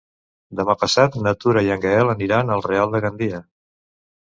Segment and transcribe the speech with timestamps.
[0.59, 3.45] Demà passat na Tura i en Gaël aniran al Real de Gandia.